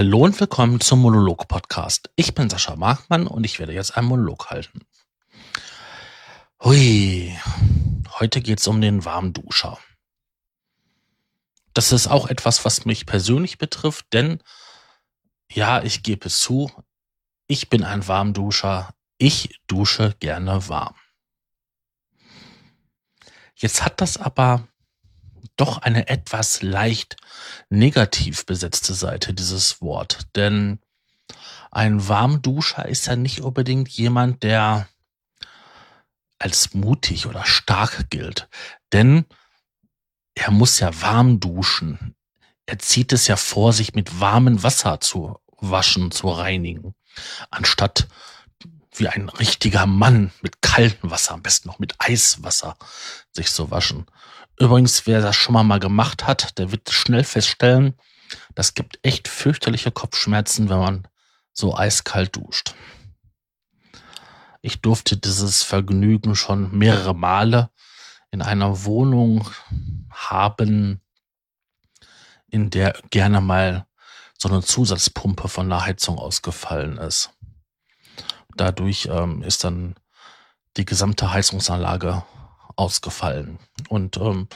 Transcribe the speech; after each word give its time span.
Hallo 0.00 0.20
und 0.20 0.40
willkommen 0.40 0.80
zum 0.80 1.02
Monolog-Podcast. 1.02 2.08
Ich 2.16 2.32
bin 2.32 2.48
Sascha 2.48 2.74
Markmann 2.74 3.26
und 3.26 3.44
ich 3.44 3.58
werde 3.58 3.74
jetzt 3.74 3.98
einen 3.98 4.08
Monolog 4.08 4.48
halten. 4.48 4.80
Hui, 6.64 7.36
heute 8.18 8.40
geht's 8.40 8.66
um 8.66 8.80
den 8.80 9.04
Warmduscher. 9.04 9.78
Das 11.74 11.92
ist 11.92 12.06
auch 12.06 12.28
etwas, 12.28 12.64
was 12.64 12.86
mich 12.86 13.04
persönlich 13.04 13.58
betrifft, 13.58 14.06
denn 14.14 14.42
ja, 15.52 15.82
ich 15.82 16.02
gebe 16.02 16.28
es 16.28 16.38
zu, 16.38 16.72
ich 17.46 17.68
bin 17.68 17.84
ein 17.84 18.08
Warmduscher. 18.08 18.94
Ich 19.18 19.60
dusche 19.66 20.16
gerne 20.18 20.66
warm. 20.70 20.94
Jetzt 23.54 23.84
hat 23.84 24.00
das 24.00 24.16
aber 24.16 24.66
doch 25.56 25.78
eine 25.78 26.08
etwas 26.08 26.62
leicht 26.62 27.16
negativ 27.68 28.46
besetzte 28.46 28.94
Seite 28.94 29.34
dieses 29.34 29.80
Wort. 29.80 30.28
Denn 30.36 30.78
ein 31.70 32.08
Warmduscher 32.08 32.86
ist 32.86 33.06
ja 33.06 33.16
nicht 33.16 33.40
unbedingt 33.42 33.88
jemand, 33.88 34.42
der 34.42 34.88
als 36.38 36.74
mutig 36.74 37.26
oder 37.26 37.44
stark 37.44 38.10
gilt. 38.10 38.48
Denn 38.92 39.26
er 40.34 40.50
muss 40.50 40.80
ja 40.80 41.00
warm 41.02 41.38
duschen. 41.38 42.14
Er 42.66 42.78
zieht 42.78 43.12
es 43.12 43.26
ja 43.26 43.36
vor, 43.36 43.72
sich 43.72 43.94
mit 43.94 44.20
warmem 44.20 44.62
Wasser 44.62 45.00
zu 45.00 45.38
waschen, 45.58 46.10
zu 46.10 46.28
reinigen, 46.28 46.94
anstatt 47.50 48.08
wie 48.92 49.08
ein 49.08 49.28
richtiger 49.28 49.86
Mann 49.86 50.32
mit 50.40 50.62
kaltem 50.62 51.10
Wasser, 51.10 51.34
am 51.34 51.42
besten 51.42 51.68
noch 51.68 51.78
mit 51.78 51.94
Eiswasser, 51.98 52.76
sich 53.32 53.50
zu 53.52 53.70
waschen. 53.70 54.06
Übrigens, 54.60 55.06
wer 55.06 55.22
das 55.22 55.36
schon 55.36 55.54
mal 55.66 55.80
gemacht 55.80 56.26
hat, 56.26 56.58
der 56.58 56.70
wird 56.70 56.90
schnell 56.90 57.24
feststellen, 57.24 57.94
das 58.54 58.74
gibt 58.74 58.98
echt 59.02 59.26
fürchterliche 59.26 59.90
Kopfschmerzen, 59.90 60.68
wenn 60.68 60.78
man 60.78 61.08
so 61.54 61.74
eiskalt 61.74 62.36
duscht. 62.36 62.74
Ich 64.60 64.82
durfte 64.82 65.16
dieses 65.16 65.62
Vergnügen 65.62 66.36
schon 66.36 66.76
mehrere 66.76 67.14
Male 67.14 67.70
in 68.30 68.42
einer 68.42 68.84
Wohnung 68.84 69.50
haben, 70.10 71.00
in 72.46 72.68
der 72.68 73.00
gerne 73.08 73.40
mal 73.40 73.86
so 74.36 74.50
eine 74.50 74.62
Zusatzpumpe 74.62 75.48
von 75.48 75.70
der 75.70 75.86
Heizung 75.86 76.18
ausgefallen 76.18 76.98
ist. 76.98 77.30
Dadurch 78.56 79.08
ähm, 79.10 79.42
ist 79.42 79.64
dann 79.64 79.94
die 80.76 80.84
gesamte 80.84 81.32
Heizungsanlage 81.32 82.22
ausgefallen. 82.80 83.58
Und 83.88 84.16
ähm, 84.16 84.48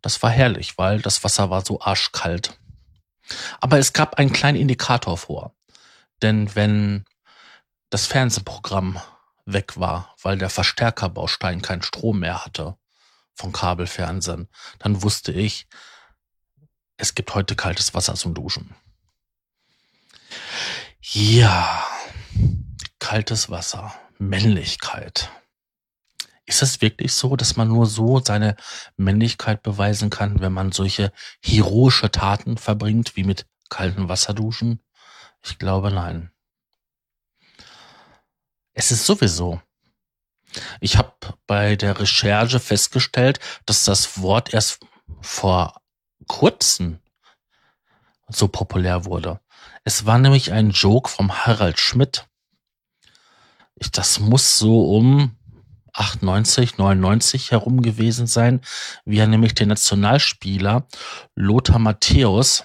das 0.00 0.22
war 0.22 0.30
herrlich, 0.30 0.78
weil 0.78 1.02
das 1.02 1.24
Wasser 1.24 1.50
war 1.50 1.64
so 1.64 1.80
arschkalt. 1.80 2.58
Aber 3.60 3.78
es 3.78 3.92
gab 3.92 4.18
einen 4.18 4.32
kleinen 4.32 4.58
Indikator 4.58 5.18
vor. 5.18 5.54
Denn 6.22 6.54
wenn 6.54 7.04
das 7.90 8.06
Fernsehprogramm 8.06 9.00
weg 9.44 9.78
war, 9.78 10.14
weil 10.22 10.38
der 10.38 10.48
Verstärkerbaustein 10.48 11.60
keinen 11.60 11.82
Strom 11.82 12.20
mehr 12.20 12.44
hatte 12.44 12.76
vom 13.34 13.52
Kabelfernsehen, 13.52 14.48
dann 14.78 15.02
wusste 15.02 15.32
ich, 15.32 15.66
es 16.96 17.14
gibt 17.16 17.34
heute 17.34 17.56
kaltes 17.56 17.94
Wasser 17.94 18.14
zum 18.14 18.34
Duschen. 18.34 18.76
Ja, 21.00 21.84
kaltes 23.00 23.50
Wasser, 23.50 23.92
Männlichkeit. 24.18 25.30
Ist 26.52 26.60
es 26.60 26.82
wirklich 26.82 27.14
so, 27.14 27.34
dass 27.34 27.56
man 27.56 27.68
nur 27.68 27.86
so 27.86 28.20
seine 28.22 28.56
Männlichkeit 28.98 29.62
beweisen 29.62 30.10
kann, 30.10 30.40
wenn 30.40 30.52
man 30.52 30.70
solche 30.70 31.10
heroische 31.42 32.10
Taten 32.10 32.58
verbringt, 32.58 33.16
wie 33.16 33.24
mit 33.24 33.46
kaltem 33.70 34.10
Wasser 34.10 34.34
duschen? 34.34 34.78
Ich 35.42 35.58
glaube 35.58 35.90
nein. 35.90 36.30
Es 38.74 38.90
ist 38.90 39.06
sowieso. 39.06 39.62
Ich 40.82 40.98
habe 40.98 41.14
bei 41.46 41.74
der 41.74 41.98
Recherche 41.98 42.60
festgestellt, 42.60 43.40
dass 43.64 43.86
das 43.86 44.20
Wort 44.20 44.52
erst 44.52 44.80
vor 45.22 45.80
kurzem 46.26 46.98
so 48.28 48.46
populär 48.46 49.06
wurde. 49.06 49.40
Es 49.84 50.04
war 50.04 50.18
nämlich 50.18 50.52
ein 50.52 50.72
Joke 50.72 51.08
vom 51.08 51.32
Harald 51.46 51.80
Schmidt. 51.80 52.28
Ich, 53.74 53.90
das 53.90 54.20
muss 54.20 54.58
so 54.58 54.94
um 54.94 55.38
98, 55.92 56.78
99 56.78 57.50
herum 57.50 57.82
gewesen 57.82 58.26
sein, 58.26 58.60
wie 59.04 59.18
er 59.18 59.26
nämlich 59.26 59.54
den 59.54 59.68
Nationalspieler 59.68 60.86
Lothar 61.34 61.78
Matthäus 61.78 62.64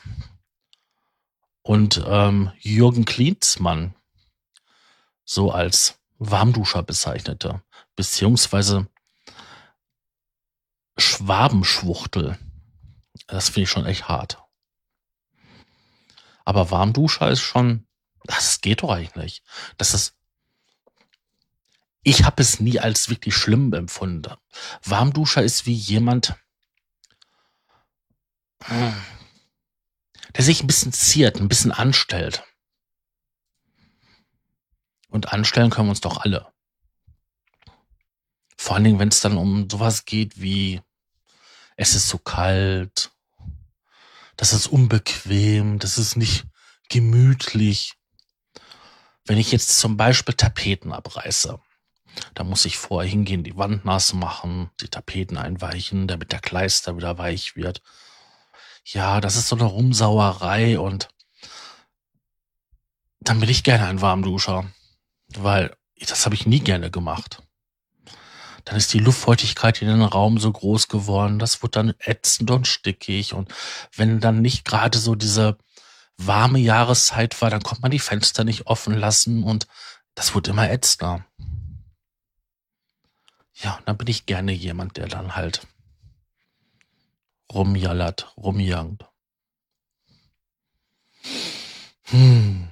und 1.62 2.04
ähm, 2.08 2.52
Jürgen 2.60 3.06
Klinsmann 3.06 3.94
so 5.26 5.52
als 5.52 6.00
Warmduscher 6.20 6.84
bezeichnete, 6.84 7.62
beziehungsweise 7.96 8.88
Schwabenschwuchtel. 10.98 12.40
Das 13.28 13.50
finde 13.50 13.64
ich 13.64 13.70
schon 13.70 13.86
echt 13.86 14.08
hart. 14.08 14.42
Aber 16.46 16.72
Warmduscher 16.72 17.30
ist 17.30 17.42
schon, 17.42 17.86
das 18.24 18.62
geht 18.62 18.82
doch 18.82 18.90
eigentlich. 18.90 19.44
Das 19.78 19.94
ist 19.94 20.17
ich 22.08 22.24
habe 22.24 22.42
es 22.42 22.62
nie 22.62 22.80
als 22.80 23.10
wirklich 23.10 23.36
schlimm 23.36 23.74
empfunden. 23.74 24.34
Warmduscher 24.82 25.44
ist 25.44 25.66
wie 25.66 25.74
jemand, 25.74 26.36
der 28.70 28.94
sich 30.38 30.64
ein 30.64 30.68
bisschen 30.68 30.94
ziert, 30.94 31.36
ein 31.36 31.50
bisschen 31.50 31.74
anstellt. 31.74 32.46
Und 35.10 35.34
anstellen 35.34 35.70
können 35.70 35.88
wir 35.88 35.92
uns 35.92 36.00
doch 36.00 36.22
alle. 36.22 36.48
Vor 38.56 38.76
allen 38.76 38.86
Dingen, 38.86 39.00
wenn 39.00 39.10
es 39.10 39.20
dann 39.20 39.38
um 39.38 39.70
sowas 39.70 40.06
geht 40.06 40.40
wie, 40.42 40.82
es 41.76 41.94
ist 41.94 42.08
so 42.08 42.18
kalt, 42.18 43.12
das 44.38 44.54
ist 44.54 44.68
unbequem, 44.68 45.78
das 45.78 45.98
ist 45.98 46.16
nicht 46.16 46.46
gemütlich. 46.88 47.96
Wenn 49.26 49.38
ich 49.38 49.52
jetzt 49.52 49.78
zum 49.78 49.98
Beispiel 49.98 50.36
Tapeten 50.36 50.94
abreiße, 50.94 51.60
da 52.34 52.44
muss 52.44 52.66
ich 52.66 52.78
vorher 52.78 53.10
hingehen, 53.10 53.44
die 53.44 53.58
Wand 53.58 53.86
nass 53.86 54.14
machen, 54.14 54.70
die 54.82 54.88
Tapeten 54.88 55.38
einweichen, 55.38 56.08
damit 56.08 56.32
der 56.32 56.40
Kleister 56.40 56.98
wieder 56.98 57.18
weich 57.18 57.56
wird. 57.56 57.82
Ja, 58.86 59.20
das 59.22 59.36
ist 59.36 59.50
so 59.50 59.56
eine 59.56 59.66
Rumsauerei 59.66 60.80
und 60.80 61.10
dann 63.20 63.40
bin 63.40 63.50
ich 63.50 63.64
gerne 63.64 63.88
ein 63.88 64.02
Warmduscher, 64.02 64.66
weil 65.36 65.76
das 66.00 66.26
habe 66.26 66.36
ich 66.36 66.46
nie 66.46 66.60
gerne 66.60 66.90
gemacht. 66.90 67.44
Dann 68.64 68.76
ist 68.76 68.94
die 68.94 69.00
Luftfeuchtigkeit 69.00 69.82
in 69.82 69.88
den 69.88 70.02
Raum 70.02 70.38
so 70.40 70.52
groß 70.52 70.88
geworden, 70.88 71.40
das 71.40 71.62
wird 71.62 71.76
dann 71.76 71.94
ätzend 72.00 72.52
und 72.52 72.68
stickig 72.68 73.34
und 73.34 73.54
wenn 73.96 74.20
dann 74.20 74.42
nicht 74.42 74.66
gerade 74.66 74.98
so 75.00 75.16
diese 75.16 75.58
warme 76.18 76.60
Jahreszeit 76.60 77.42
war, 77.42 77.50
dann 77.50 77.62
konnte 77.62 77.82
man 77.82 77.92
die 77.92 78.00
Fenster 78.00 78.44
nicht 78.44 78.68
offen 78.68 78.94
lassen 78.94 79.44
und 79.44 79.68
das 80.16 80.34
wurde 80.34 80.52
immer 80.52 80.70
ätzender. 80.70 81.26
Ja, 83.62 83.80
dann 83.86 83.98
bin 83.98 84.08
ich 84.08 84.26
gerne 84.28 84.52
jemand, 84.52 84.98
der 84.98 85.08
dann 85.08 85.36
halt 85.36 85.66
rumjallert, 87.52 88.38
rumjangt. 88.38 89.06
Hm. 92.04 92.70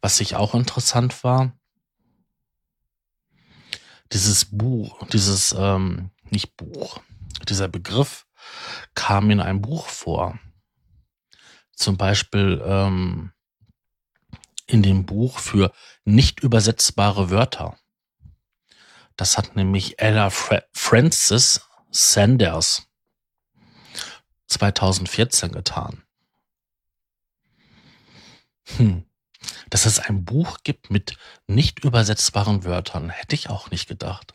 Was 0.00 0.20
ich 0.20 0.34
auch 0.34 0.54
interessant 0.54 1.22
war, 1.22 1.52
dieses 4.12 4.46
Buch, 4.46 5.06
dieses, 5.08 5.54
ähm, 5.56 6.10
nicht 6.30 6.56
Buch, 6.56 7.00
dieser 7.48 7.68
Begriff 7.68 8.26
kam 8.94 9.30
in 9.30 9.40
einem 9.40 9.60
Buch 9.60 9.86
vor. 9.88 10.38
Zum 11.74 11.96
Beispiel 11.96 12.62
ähm, 12.64 13.32
in 14.66 14.82
dem 14.82 15.04
Buch 15.04 15.38
für 15.38 15.72
nicht 16.04 16.40
übersetzbare 16.40 17.30
Wörter. 17.30 17.78
Das 19.22 19.38
hat 19.38 19.54
nämlich 19.54 20.00
Ella 20.00 20.30
Fra 20.30 20.64
Francis 20.72 21.60
Sanders 21.92 22.88
2014 24.48 25.52
getan. 25.52 26.02
Hm. 28.78 29.04
Dass 29.70 29.86
es 29.86 30.00
ein 30.00 30.24
Buch 30.24 30.58
gibt 30.64 30.90
mit 30.90 31.16
nicht 31.46 31.84
übersetzbaren 31.84 32.64
Wörtern, 32.64 33.10
hätte 33.10 33.36
ich 33.36 33.48
auch 33.48 33.70
nicht 33.70 33.86
gedacht. 33.86 34.34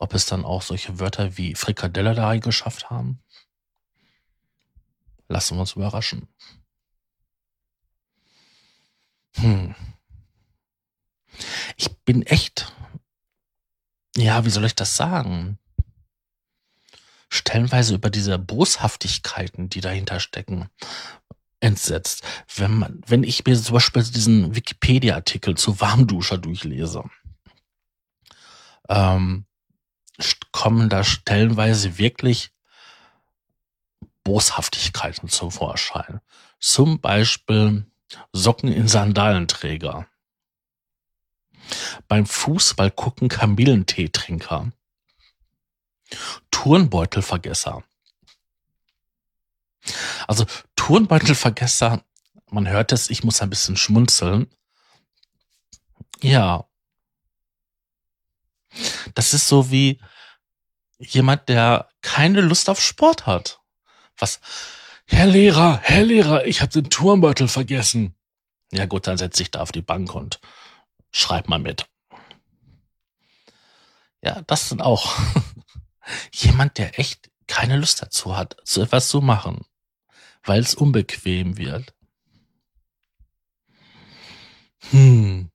Ob 0.00 0.12
es 0.12 0.26
dann 0.26 0.44
auch 0.44 0.62
solche 0.62 0.98
Wörter 0.98 1.36
wie 1.36 1.54
Frikadelle 1.54 2.16
da 2.16 2.26
reingeschafft 2.26 2.90
haben? 2.90 3.22
Lassen 5.28 5.54
wir 5.56 5.60
uns 5.60 5.74
überraschen. 5.74 6.26
Hm. 9.36 9.76
Ich 11.76 11.96
bin 12.00 12.22
echt 12.22 12.69
ja, 14.20 14.44
wie 14.44 14.50
soll 14.50 14.64
ich 14.64 14.74
das 14.74 14.96
sagen? 14.96 15.58
Stellenweise 17.28 17.94
über 17.94 18.10
diese 18.10 18.38
Boshaftigkeiten, 18.38 19.68
die 19.68 19.80
dahinter 19.80 20.20
stecken. 20.20 20.68
entsetzt, 21.60 22.22
wenn 22.56 22.78
man, 22.78 23.02
wenn 23.06 23.22
ich 23.22 23.44
mir 23.44 23.54
zum 23.60 23.74
Beispiel 23.74 24.02
diesen 24.02 24.54
Wikipedia-Artikel 24.54 25.56
zu 25.56 25.78
Warmduscher 25.80 26.38
durchlese. 26.38 27.04
Ähm, 28.88 29.44
kommen 30.52 30.88
da 30.88 31.04
stellenweise 31.04 31.98
wirklich 31.98 32.50
Boshaftigkeiten 34.24 35.28
zum 35.28 35.50
Vorschein. 35.50 36.20
Zum 36.58 37.00
Beispiel 37.00 37.86
Socken 38.32 38.72
in 38.72 38.88
Sandalenträger. 38.88 40.06
Beim 42.08 42.26
Fußball 42.26 42.90
gucken 42.90 43.28
Kamillenteetrinker. 43.28 44.72
Turnbeutelvergesser. 46.50 47.84
Also 50.26 50.46
Turnbeutelvergesser, 50.76 52.04
man 52.50 52.68
hört 52.68 52.92
es, 52.92 53.10
ich 53.10 53.24
muss 53.24 53.40
ein 53.40 53.50
bisschen 53.50 53.76
schmunzeln. 53.76 54.50
Ja. 56.20 56.66
Das 59.14 59.34
ist 59.34 59.48
so 59.48 59.70
wie 59.70 60.00
jemand, 60.98 61.48
der 61.48 61.88
keine 62.02 62.40
Lust 62.40 62.68
auf 62.68 62.80
Sport 62.80 63.26
hat. 63.26 63.60
Was? 64.18 64.40
Herr 65.06 65.26
Lehrer, 65.26 65.80
Herr 65.82 66.04
Lehrer, 66.04 66.46
ich 66.46 66.60
habe 66.60 66.70
den 66.70 66.90
Turnbeutel 66.90 67.48
vergessen. 67.48 68.14
Ja 68.70 68.86
gut, 68.86 69.06
dann 69.06 69.18
setz 69.18 69.38
dich 69.38 69.50
da 69.50 69.60
auf 69.60 69.72
die 69.72 69.82
Bank 69.82 70.14
und 70.14 70.40
schreib 71.10 71.48
mal 71.48 71.58
mit. 71.58 71.86
Ja, 74.22 74.42
das 74.42 74.68
sind 74.68 74.82
auch 74.82 75.16
jemand, 76.32 76.78
der 76.78 76.98
echt 76.98 77.30
keine 77.46 77.76
Lust 77.76 78.02
dazu 78.02 78.36
hat, 78.36 78.56
so 78.64 78.82
etwas 78.82 79.08
zu 79.08 79.20
machen, 79.20 79.64
weil 80.42 80.60
es 80.60 80.74
unbequem 80.74 81.56
wird. 81.56 81.94
Hm. 84.90 85.50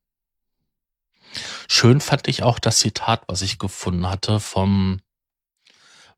Schön 1.67 1.99
fand 1.99 2.27
ich 2.27 2.43
auch 2.43 2.59
das 2.59 2.79
Zitat, 2.79 3.23
was 3.27 3.41
ich 3.41 3.59
gefunden 3.59 4.07
hatte 4.07 4.39
vom 4.39 5.01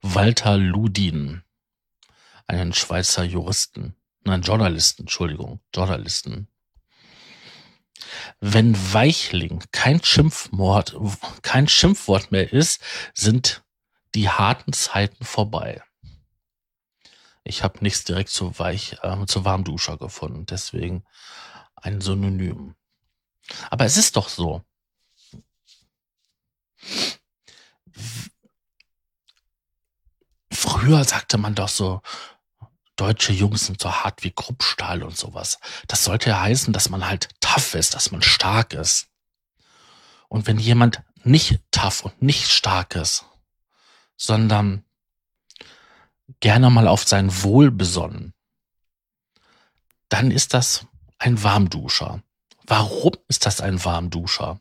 Walter 0.01 0.57
Ludin, 0.57 1.43
einen 2.45 2.73
Schweizer 2.73 3.23
Juristen, 3.23 3.95
nein, 4.23 4.41
Journalisten, 4.41 5.03
Entschuldigung, 5.03 5.59
Journalisten. 5.73 6.47
Wenn 8.39 8.75
Weichling 8.93 9.63
kein 9.71 10.03
Schimpfwort, 10.03 10.95
kein 11.41 11.67
Schimpfwort 11.67 12.31
mehr 12.31 12.51
ist, 12.51 12.81
sind 13.13 13.63
die 14.15 14.29
harten 14.29 14.73
Zeiten 14.73 15.25
vorbei. 15.25 15.83
Ich 17.43 17.63
habe 17.63 17.79
nichts 17.81 18.03
direkt 18.03 18.29
zu 18.29 18.57
weich, 18.59 18.97
äh, 19.03 19.25
zu 19.25 19.45
Warmduscher 19.45 19.97
gefunden, 19.97 20.45
deswegen 20.45 21.05
ein 21.75 22.01
Synonym. 22.01 22.75
Aber 23.69 23.85
es 23.85 23.95
ist 23.95 24.17
doch 24.17 24.27
so. 24.27 24.63
Früher 30.51 31.03
sagte 31.03 31.37
man 31.37 31.55
doch 31.55 31.69
so, 31.69 32.01
deutsche 32.97 33.31
Jungs 33.31 33.67
sind 33.67 33.81
so 33.81 33.91
hart 33.91 34.23
wie 34.23 34.31
Kruppstahl 34.31 35.03
und 35.03 35.15
sowas. 35.15 35.59
Das 35.87 36.03
sollte 36.03 36.31
ja 36.31 36.41
heißen, 36.41 36.73
dass 36.73 36.89
man 36.89 37.07
halt 37.07 37.29
tough 37.39 37.73
ist, 37.75 37.93
dass 37.93 38.11
man 38.11 38.21
stark 38.21 38.73
ist. 38.73 39.07
Und 40.27 40.47
wenn 40.47 40.59
jemand 40.59 41.01
nicht 41.23 41.61
tough 41.71 42.03
und 42.03 42.21
nicht 42.21 42.49
stark 42.49 42.95
ist, 42.95 43.25
sondern 44.17 44.83
gerne 46.39 46.69
mal 46.69 46.87
auf 46.87 47.07
sein 47.07 47.43
Wohl 47.43 47.71
besonnen, 47.71 48.33
dann 50.09 50.31
ist 50.31 50.53
das 50.53 50.85
ein 51.19 51.41
Warmduscher. 51.43 52.21
Warum 52.65 53.13
ist 53.27 53.45
das 53.45 53.61
ein 53.61 53.83
Warmduscher? 53.83 54.59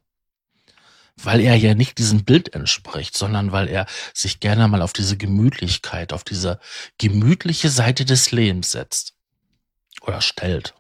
Weil 1.23 1.41
er 1.41 1.57
ja 1.57 1.75
nicht 1.75 1.99
diesem 1.99 2.25
Bild 2.25 2.55
entspricht, 2.55 3.17
sondern 3.17 3.51
weil 3.51 3.69
er 3.69 3.87
sich 4.13 4.41
gerne 4.41 4.69
mal 4.69 4.83
auf 4.83 4.93
diese 4.93 5.17
Gemütlichkeit, 5.17 6.13
auf 6.13 6.25
diese 6.25 6.61
gemütliche 6.99 7.71
Seite 7.71 8.05
des 8.05 8.33
Lebens 8.33 8.71
setzt 8.71 9.15
oder 10.03 10.21
stellt. 10.21 10.75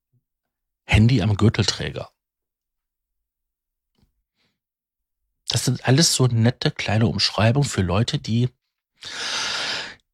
Handy 0.86 1.20
am 1.20 1.36
Gürtelträger. 1.36 2.10
Das 5.48 5.66
sind 5.66 5.86
alles 5.86 6.14
so 6.14 6.26
nette 6.26 6.70
kleine 6.70 7.06
Umschreibungen 7.06 7.68
für 7.68 7.82
Leute, 7.82 8.18
die 8.18 8.48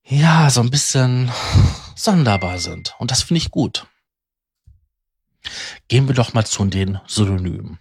ja 0.05 0.51
so 0.51 0.61
ein 0.61 0.71
bisschen 0.71 1.31
sonderbar 1.95 2.59
sind. 2.59 2.97
Und 2.99 3.13
das 3.13 3.23
finde 3.23 3.39
ich 3.39 3.53
gut. 3.53 3.87
Gehen 5.87 6.09
wir 6.09 6.17
doch 6.17 6.35
mal 6.35 6.45
zu 6.45 6.65
den 6.65 7.01
Synonymen. 7.07 7.79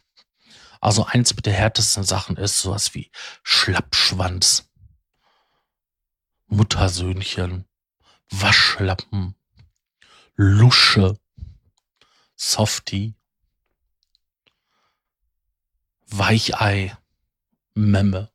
Also 0.79 1.05
eins 1.05 1.35
mit 1.35 1.47
der 1.47 1.53
härtesten 1.53 2.03
Sachen 2.03 2.37
ist 2.37 2.59
sowas 2.59 2.93
wie 2.93 3.09
Schlappschwanz, 3.41 4.69
Muttersöhnchen, 6.47 7.65
Waschlappen, 8.29 9.35
Lusche, 10.35 11.19
Softie, 12.43 13.13
Weichei, 16.07 16.97
Memme. 17.75 18.31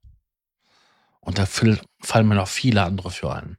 Und 1.18 1.38
da 1.38 1.44
fallen 1.44 1.80
mir 2.28 2.36
noch 2.36 2.46
viele 2.46 2.84
andere 2.84 3.10
für 3.10 3.34
ein. 3.34 3.58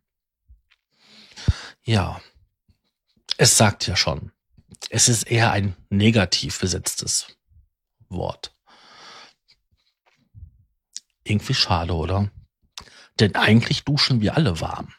Ja, 1.83 2.22
es 3.38 3.57
sagt 3.57 3.88
ja 3.88 3.98
schon, 3.98 4.31
es 4.89 5.10
ist 5.10 5.24
eher 5.24 5.51
ein 5.51 5.75
negativ 5.89 6.62
besetztes 6.62 7.27
Wort. 8.07 8.55
Irgendwie 11.25 11.55
schade, 11.55 11.93
oder? 11.93 12.31
Denn 13.19 13.36
eigentlich 13.36 13.83
duschen 13.83 14.22
wir 14.22 14.38
alle 14.38 14.62
warm. 14.62 14.93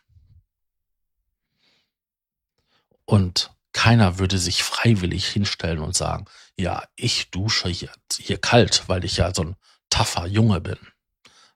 Und 3.06 3.50
keiner 3.78 4.18
würde 4.18 4.38
sich 4.38 4.64
freiwillig 4.64 5.28
hinstellen 5.28 5.78
und 5.78 5.94
sagen, 5.94 6.24
ja, 6.56 6.82
ich 6.96 7.30
dusche 7.30 7.68
hier, 7.68 7.92
hier 8.18 8.36
kalt, 8.36 8.88
weil 8.88 9.04
ich 9.04 9.18
ja 9.18 9.32
so 9.32 9.42
ein 9.44 9.56
taffer 9.88 10.26
Junge 10.26 10.60
bin. 10.60 10.78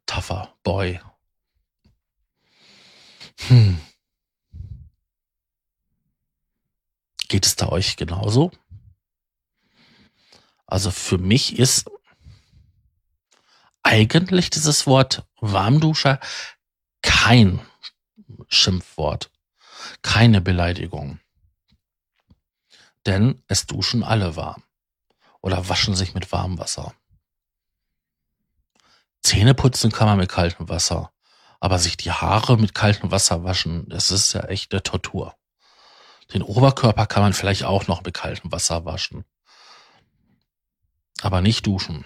Taffer 0.07 0.55
Boy. 0.63 1.01
Hm. 3.49 3.81
Geht 7.27 7.45
es 7.45 7.57
da 7.57 7.71
euch 7.71 7.97
genauso? 7.97 8.53
Also 10.65 10.93
für 10.93 11.19
mich 11.19 11.59
ist 11.59 11.91
eigentlich 13.83 14.49
dieses 14.49 14.87
Wort 14.87 15.27
Warmduscher 15.41 16.21
kein 17.03 17.59
Schimpfwort, 18.47 19.33
keine 20.03 20.41
Beleidigung. 20.41 21.19
Denn 23.07 23.43
es 23.49 23.67
duschen 23.67 24.03
alle 24.03 24.37
warm 24.37 24.63
oder 25.41 25.69
waschen 25.69 25.95
sich 25.95 26.15
mit 26.15 26.31
warmem 26.33 26.59
Wasser. 26.59 26.95
Zähne 29.21 29.55
putzen 29.55 29.93
kann 29.93 30.07
man 30.07 30.19
mit 30.19 30.29
kaltem 30.29 30.69
Wasser, 30.69 31.13
aber 31.61 31.79
sich 31.79 31.97
die 31.97 32.11
Haare 32.11 32.57
mit 32.59 32.75
kaltem 32.75 33.11
Wasser 33.11 33.45
waschen, 33.45 33.89
das 33.89 34.11
ist 34.11 34.33
ja 34.33 34.45
echt 34.45 34.73
eine 34.73 34.83
Tortur. 34.83 35.37
Den 36.33 36.43
Oberkörper 36.43 37.07
kann 37.07 37.23
man 37.23 37.33
vielleicht 37.33 37.65
auch 37.65 37.87
noch 37.87 38.03
mit 38.03 38.15
kaltem 38.15 38.51
Wasser 38.51 38.85
waschen. 38.85 39.25
Aber 41.21 41.41
nicht 41.41 41.67
duschen. 41.67 42.05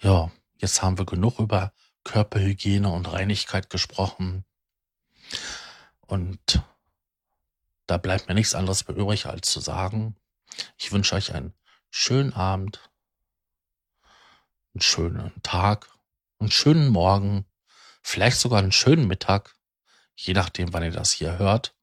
Ja, 0.00 0.30
jetzt 0.58 0.82
haben 0.82 0.98
wir 0.98 1.06
genug 1.06 1.40
über 1.40 1.72
Körperhygiene 2.04 2.88
und 2.88 3.12
Reinigkeit 3.12 3.70
gesprochen. 3.70 4.44
Und 6.06 6.62
da 7.88 7.96
bleibt 7.96 8.28
mir 8.28 8.34
nichts 8.34 8.54
anderes 8.54 8.86
mehr 8.86 8.96
übrig, 8.96 9.26
als 9.26 9.50
zu 9.50 9.60
sagen, 9.60 10.16
ich 10.76 10.92
wünsche 10.92 11.16
euch 11.16 11.34
einen 11.34 11.52
schönen 11.90 12.32
Abend, 12.32 12.88
einen 14.74 14.82
schönen 14.82 15.32
Tag, 15.42 15.88
einen 16.38 16.50
schönen 16.50 16.88
Morgen, 16.88 17.44
vielleicht 18.02 18.38
sogar 18.38 18.60
einen 18.60 18.72
schönen 18.72 19.08
Mittag 19.08 19.58
je 20.18 20.34
nachdem, 20.34 20.72
wann 20.72 20.82
ihr 20.82 20.90
das 20.90 21.12
hier 21.12 21.38
hört. 21.38 21.74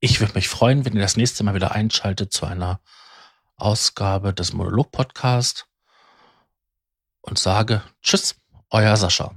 Ich 0.00 0.20
würde 0.20 0.34
mich 0.34 0.48
freuen, 0.48 0.84
wenn 0.84 0.94
ihr 0.94 1.02
das 1.02 1.16
nächste 1.16 1.44
Mal 1.44 1.54
wieder 1.54 1.72
einschaltet 1.72 2.32
zu 2.32 2.46
einer 2.46 2.80
Ausgabe 3.56 4.34
des 4.34 4.52
Monolog-Podcast. 4.52 5.66
und 7.22 7.38
sage 7.38 7.82
Tschüss, 8.02 8.36
euer 8.70 8.96
Sascha. 8.96 9.34